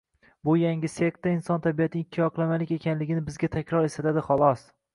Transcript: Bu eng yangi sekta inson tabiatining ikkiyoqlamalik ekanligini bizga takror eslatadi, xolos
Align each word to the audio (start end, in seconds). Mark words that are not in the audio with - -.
Bu 0.47 0.53
eng 0.53 0.61
yangi 0.61 0.89
sekta 0.93 1.33
inson 1.33 1.61
tabiatining 1.67 2.05
ikkiyoqlamalik 2.07 2.73
ekanligini 2.79 3.25
bizga 3.31 3.53
takror 3.61 3.89
eslatadi, 3.93 4.27
xolos 4.33 4.69